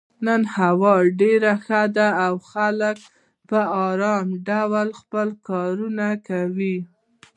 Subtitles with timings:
[0.25, 2.97] نن هوا ډېره ښه ده او خلک
[3.49, 6.77] په ارام ډول خپل کارونه کوي.